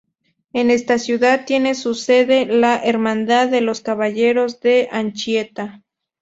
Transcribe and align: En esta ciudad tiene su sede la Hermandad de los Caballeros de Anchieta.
En 0.51 0.71
esta 0.71 0.97
ciudad 0.97 1.45
tiene 1.45 1.75
su 1.75 1.93
sede 1.93 2.47
la 2.47 2.77
Hermandad 2.77 3.49
de 3.49 3.61
los 3.61 3.81
Caballeros 3.81 4.59
de 4.59 4.89
Anchieta. 4.91 5.83